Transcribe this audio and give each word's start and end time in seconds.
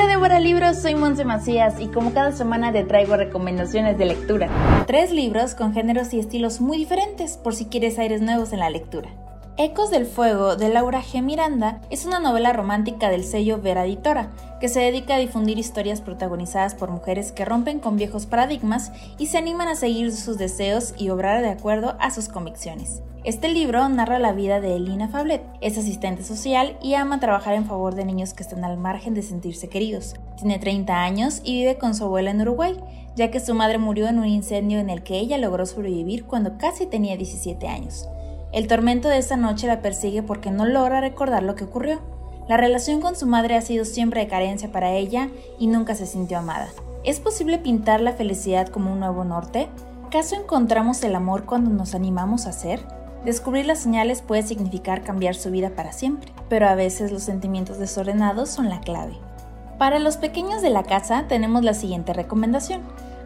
Hola 0.00 0.08
Débora 0.08 0.40
Libros, 0.40 0.78
soy 0.78 0.94
Monse 0.94 1.26
Macías 1.26 1.78
y 1.78 1.88
como 1.88 2.14
cada 2.14 2.32
semana 2.32 2.72
te 2.72 2.84
traigo 2.84 3.18
recomendaciones 3.18 3.98
de 3.98 4.06
lectura. 4.06 4.48
Tres 4.86 5.12
libros 5.12 5.54
con 5.54 5.74
géneros 5.74 6.14
y 6.14 6.18
estilos 6.18 6.62
muy 6.62 6.78
diferentes 6.78 7.36
por 7.36 7.54
si 7.54 7.66
quieres 7.66 7.98
aires 7.98 8.22
nuevos 8.22 8.54
en 8.54 8.60
la 8.60 8.70
lectura. 8.70 9.10
Ecos 9.62 9.90
del 9.90 10.06
Fuego 10.06 10.56
de 10.56 10.70
Laura 10.70 11.02
G. 11.02 11.22
Miranda 11.22 11.82
es 11.90 12.06
una 12.06 12.18
novela 12.18 12.54
romántica 12.54 13.10
del 13.10 13.24
sello 13.24 13.60
Vera 13.60 13.84
Editora, 13.84 14.30
que 14.58 14.70
se 14.70 14.80
dedica 14.80 15.16
a 15.16 15.18
difundir 15.18 15.58
historias 15.58 16.00
protagonizadas 16.00 16.74
por 16.74 16.90
mujeres 16.90 17.30
que 17.30 17.44
rompen 17.44 17.78
con 17.78 17.98
viejos 17.98 18.24
paradigmas 18.24 18.90
y 19.18 19.26
se 19.26 19.36
animan 19.36 19.68
a 19.68 19.74
seguir 19.74 20.16
sus 20.16 20.38
deseos 20.38 20.94
y 20.96 21.10
obrar 21.10 21.42
de 21.42 21.50
acuerdo 21.50 21.94
a 22.00 22.10
sus 22.10 22.28
convicciones. 22.28 23.02
Este 23.22 23.50
libro 23.50 23.86
narra 23.90 24.18
la 24.18 24.32
vida 24.32 24.62
de 24.62 24.76
Elina 24.76 25.08
Fablet. 25.08 25.42
Es 25.60 25.76
asistente 25.76 26.24
social 26.24 26.78
y 26.80 26.94
ama 26.94 27.20
trabajar 27.20 27.52
en 27.52 27.66
favor 27.66 27.94
de 27.94 28.06
niños 28.06 28.32
que 28.32 28.42
están 28.42 28.64
al 28.64 28.78
margen 28.78 29.12
de 29.12 29.20
sentirse 29.20 29.68
queridos. 29.68 30.14
Tiene 30.38 30.58
30 30.58 31.02
años 31.02 31.42
y 31.44 31.58
vive 31.58 31.76
con 31.76 31.94
su 31.94 32.04
abuela 32.04 32.30
en 32.30 32.40
Uruguay, 32.40 32.78
ya 33.14 33.30
que 33.30 33.40
su 33.40 33.52
madre 33.52 33.76
murió 33.76 34.08
en 34.08 34.20
un 34.20 34.26
incendio 34.26 34.78
en 34.78 34.88
el 34.88 35.02
que 35.02 35.18
ella 35.18 35.36
logró 35.36 35.66
sobrevivir 35.66 36.24
cuando 36.24 36.56
casi 36.56 36.86
tenía 36.86 37.18
17 37.18 37.68
años. 37.68 38.08
El 38.52 38.66
tormento 38.66 39.08
de 39.08 39.18
esa 39.18 39.36
noche 39.36 39.68
la 39.68 39.80
persigue 39.80 40.22
porque 40.22 40.50
no 40.50 40.66
logra 40.66 41.00
recordar 41.00 41.42
lo 41.42 41.54
que 41.54 41.64
ocurrió. 41.64 42.00
La 42.48 42.56
relación 42.56 43.00
con 43.00 43.14
su 43.14 43.26
madre 43.26 43.56
ha 43.56 43.62
sido 43.62 43.84
siempre 43.84 44.22
de 44.22 44.28
carencia 44.28 44.72
para 44.72 44.90
ella 44.92 45.28
y 45.58 45.68
nunca 45.68 45.94
se 45.94 46.06
sintió 46.06 46.38
amada. 46.38 46.68
¿Es 47.04 47.20
posible 47.20 47.58
pintar 47.58 48.00
la 48.00 48.12
felicidad 48.12 48.68
como 48.68 48.92
un 48.92 48.98
nuevo 48.98 49.24
norte? 49.24 49.68
¿Acaso 50.04 50.34
encontramos 50.34 51.02
el 51.04 51.14
amor 51.14 51.44
cuando 51.44 51.70
nos 51.70 51.94
animamos 51.94 52.46
a 52.46 52.52
ser? 52.52 52.80
Descubrir 53.24 53.66
las 53.66 53.78
señales 53.78 54.20
puede 54.20 54.42
significar 54.42 55.02
cambiar 55.02 55.36
su 55.36 55.52
vida 55.52 55.70
para 55.70 55.92
siempre, 55.92 56.32
pero 56.48 56.68
a 56.68 56.74
veces 56.74 57.12
los 57.12 57.22
sentimientos 57.22 57.78
desordenados 57.78 58.48
son 58.48 58.68
la 58.68 58.80
clave. 58.80 59.12
Para 59.78 59.98
los 60.00 60.16
pequeños 60.16 60.60
de 60.60 60.70
la 60.70 60.82
casa 60.82 61.26
tenemos 61.28 61.62
la 61.62 61.74
siguiente 61.74 62.12
recomendación. 62.12 62.82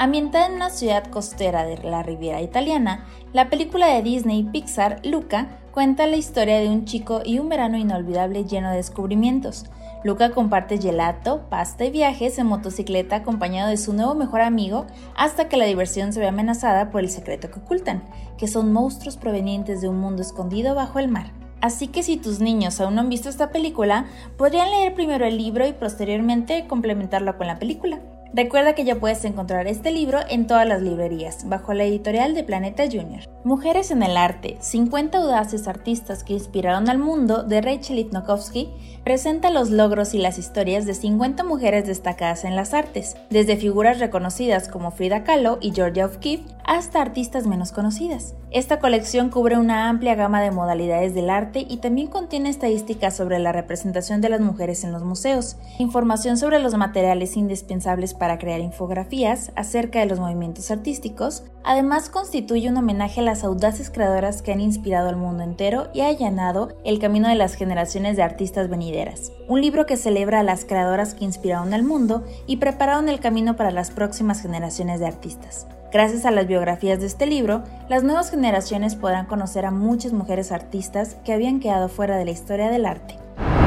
Ambientada 0.00 0.46
en 0.46 0.52
una 0.52 0.70
ciudad 0.70 1.08
costera 1.10 1.64
de 1.64 1.76
la 1.78 2.04
Riviera 2.04 2.40
Italiana, 2.40 3.04
la 3.32 3.50
película 3.50 3.88
de 3.88 4.00
Disney 4.00 4.44
Pixar, 4.44 5.04
Luca, 5.04 5.58
cuenta 5.72 6.06
la 6.06 6.14
historia 6.14 6.60
de 6.60 6.68
un 6.68 6.84
chico 6.84 7.20
y 7.24 7.40
un 7.40 7.48
verano 7.48 7.76
inolvidable 7.76 8.44
lleno 8.44 8.70
de 8.70 8.76
descubrimientos. 8.76 9.66
Luca 10.04 10.30
comparte 10.30 10.78
gelato, 10.78 11.48
pasta 11.50 11.84
y 11.84 11.90
viajes 11.90 12.38
en 12.38 12.46
motocicleta 12.46 13.16
acompañado 13.16 13.70
de 13.70 13.76
su 13.76 13.92
nuevo 13.92 14.14
mejor 14.14 14.42
amigo 14.42 14.86
hasta 15.16 15.48
que 15.48 15.56
la 15.56 15.64
diversión 15.64 16.12
se 16.12 16.20
ve 16.20 16.28
amenazada 16.28 16.90
por 16.90 17.00
el 17.00 17.10
secreto 17.10 17.50
que 17.50 17.58
ocultan, 17.58 18.04
que 18.38 18.46
son 18.46 18.72
monstruos 18.72 19.16
provenientes 19.16 19.80
de 19.80 19.88
un 19.88 19.98
mundo 19.98 20.22
escondido 20.22 20.76
bajo 20.76 21.00
el 21.00 21.08
mar. 21.08 21.32
Así 21.60 21.88
que 21.88 22.04
si 22.04 22.18
tus 22.18 22.38
niños 22.38 22.80
aún 22.80 22.94
no 22.94 23.00
han 23.00 23.08
visto 23.08 23.28
esta 23.28 23.50
película, 23.50 24.06
podrían 24.36 24.70
leer 24.70 24.94
primero 24.94 25.26
el 25.26 25.38
libro 25.38 25.66
y 25.66 25.72
posteriormente 25.72 26.68
complementarlo 26.68 27.36
con 27.36 27.48
la 27.48 27.58
película. 27.58 27.98
Recuerda 28.34 28.74
que 28.74 28.84
ya 28.84 29.00
puedes 29.00 29.24
encontrar 29.24 29.66
este 29.66 29.90
libro 29.90 30.18
en 30.28 30.46
todas 30.46 30.68
las 30.68 30.82
librerías, 30.82 31.48
bajo 31.48 31.72
la 31.72 31.84
editorial 31.84 32.34
de 32.34 32.44
Planeta 32.44 32.84
Junior. 32.84 33.22
Mujeres 33.42 33.90
en 33.90 34.02
el 34.02 34.18
Arte, 34.18 34.58
50 34.60 35.16
audaces 35.16 35.66
artistas 35.66 36.24
que 36.24 36.34
inspiraron 36.34 36.90
al 36.90 36.98
mundo, 36.98 37.42
de 37.42 37.62
Rachel 37.62 37.98
Itnokowski, 37.98 38.68
presenta 39.02 39.50
los 39.50 39.70
logros 39.70 40.12
y 40.12 40.18
las 40.18 40.38
historias 40.38 40.84
de 40.84 40.92
50 40.92 41.42
mujeres 41.44 41.86
destacadas 41.86 42.44
en 42.44 42.54
las 42.54 42.74
artes, 42.74 43.16
desde 43.30 43.56
figuras 43.56 43.98
reconocidas 43.98 44.68
como 44.68 44.90
Frida 44.90 45.24
Kahlo 45.24 45.56
y 45.62 45.72
Georgia 45.72 46.04
O'Keeffe 46.04 46.44
hasta 46.64 47.00
artistas 47.00 47.46
menos 47.46 47.72
conocidas. 47.72 48.34
Esta 48.50 48.78
colección 48.78 49.30
cubre 49.30 49.56
una 49.56 49.88
amplia 49.88 50.14
gama 50.14 50.42
de 50.42 50.50
modalidades 50.50 51.14
del 51.14 51.30
arte 51.30 51.64
y 51.66 51.78
también 51.78 52.08
contiene 52.08 52.50
estadísticas 52.50 53.16
sobre 53.16 53.38
la 53.38 53.52
representación 53.52 54.20
de 54.20 54.28
las 54.28 54.40
mujeres 54.40 54.84
en 54.84 54.92
los 54.92 55.02
museos, 55.02 55.56
información 55.78 56.36
sobre 56.36 56.58
los 56.58 56.76
materiales 56.76 57.36
indispensables 57.38 58.12
para 58.18 58.38
crear 58.38 58.60
infografías 58.60 59.52
acerca 59.56 60.00
de 60.00 60.06
los 60.06 60.20
movimientos 60.20 60.70
artísticos, 60.70 61.44
además 61.64 62.10
constituye 62.10 62.68
un 62.68 62.76
homenaje 62.76 63.20
a 63.20 63.24
las 63.24 63.44
audaces 63.44 63.90
creadoras 63.90 64.42
que 64.42 64.52
han 64.52 64.60
inspirado 64.60 65.08
al 65.08 65.16
mundo 65.16 65.42
entero 65.42 65.88
y 65.94 66.00
allanado 66.00 66.76
el 66.84 66.98
camino 66.98 67.28
de 67.28 67.34
las 67.34 67.54
generaciones 67.54 68.16
de 68.16 68.22
artistas 68.22 68.68
venideras. 68.68 69.32
Un 69.48 69.60
libro 69.60 69.86
que 69.86 69.96
celebra 69.96 70.40
a 70.40 70.44
las 70.44 70.64
creadoras 70.64 71.14
que 71.14 71.24
inspiraron 71.24 71.72
al 71.74 71.82
mundo 71.82 72.24
y 72.46 72.56
prepararon 72.56 73.08
el 73.08 73.20
camino 73.20 73.56
para 73.56 73.70
las 73.70 73.90
próximas 73.90 74.42
generaciones 74.42 75.00
de 75.00 75.06
artistas. 75.06 75.66
Gracias 75.90 76.26
a 76.26 76.30
las 76.30 76.46
biografías 76.46 77.00
de 77.00 77.06
este 77.06 77.26
libro, 77.26 77.64
las 77.88 78.04
nuevas 78.04 78.30
generaciones 78.30 78.94
podrán 78.94 79.24
conocer 79.24 79.64
a 79.64 79.70
muchas 79.70 80.12
mujeres 80.12 80.52
artistas 80.52 81.16
que 81.24 81.32
habían 81.32 81.60
quedado 81.60 81.88
fuera 81.88 82.16
de 82.18 82.26
la 82.26 82.30
historia 82.30 82.68
del 82.70 82.84
arte. 82.84 83.16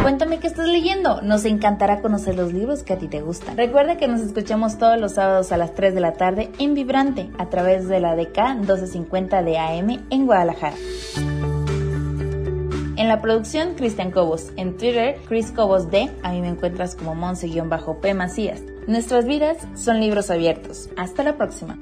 Cuéntame 0.02 0.40
qué 0.40 0.48
estás 0.48 0.68
leyendo. 0.68 1.22
Nos 1.22 1.46
encantará 1.46 2.02
conocer 2.02 2.36
los 2.36 2.52
libros 2.52 2.82
que 2.82 2.94
a 2.94 2.98
ti 2.98 3.08
te 3.08 3.22
gustan. 3.22 3.56
Recuerda 3.56 3.98
que 3.98 4.08
nos 4.08 4.22
escuchamos 4.22 4.80
todos 4.80 5.00
los 5.00 5.14
sábados 5.14 5.52
a 5.52 5.58
las 5.58 5.76
3 5.76 5.94
de 5.94 6.02
la 6.02 6.14
tarde 6.14 6.52
en 6.58 6.74
Vibrante 6.74 7.30
a 7.38 7.50
través 7.50 7.88
de 7.88 8.00
la 8.00 8.16
DK 8.16 8.56
1250 8.58 9.44
de 9.44 9.60
AM 9.60 10.04
en 10.10 10.26
Guadalajara. 10.26 10.76
En 12.98 13.08
la 13.08 13.22
producción, 13.22 13.76
Cristian 13.76 14.10
Cobos. 14.10 14.52
En 14.58 14.76
Twitter, 14.76 15.20
Chris 15.28 15.52
Cobos 15.52 15.92
D. 15.92 16.10
A 16.24 16.32
mí 16.32 16.42
me 16.42 16.50
encuentras 16.50 16.96
como 16.96 17.14
Monse-P 17.14 18.14
Macías. 18.16 18.62
Nuestras 18.88 19.26
vidas 19.26 19.58
son 19.76 20.00
libros 20.00 20.32
abiertos. 20.32 20.90
Hasta 20.98 21.22
la 21.22 21.38
próxima. 21.38 21.78